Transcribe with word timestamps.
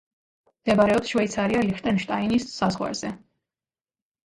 მდებარეობს 0.61 1.11
შვეიცარია–ლიხტენშტაინის 1.13 2.49
საზღვარზე. 2.57 3.15